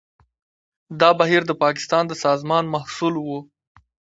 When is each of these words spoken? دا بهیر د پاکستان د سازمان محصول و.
دا 0.99 1.09
بهیر 1.19 1.41
د 1.47 1.51
پاکستان 1.63 2.03
د 2.07 2.13
سازمان 2.25 2.63
محصول 2.73 3.13
و. 3.21 3.27